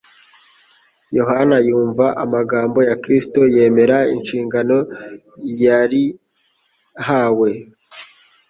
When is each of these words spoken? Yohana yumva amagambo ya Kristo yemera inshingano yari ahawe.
Yohana 1.17 1.57
yumva 1.67 2.05
amagambo 2.23 2.79
ya 2.89 2.95
Kristo 3.03 3.41
yemera 3.55 3.97
inshingano 4.15 4.77
yari 5.65 6.03
ahawe. 7.01 7.49